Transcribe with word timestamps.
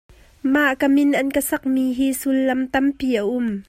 Mah 0.53 0.71
ka 0.79 0.87
min 0.95 1.11
an 1.21 1.29
ka 1.35 1.41
sak 1.49 1.63
mi 1.73 1.85
hi 1.97 2.07
sullam 2.21 2.61
tampi 2.73 3.09
a 3.21 3.23
um. 3.37 3.47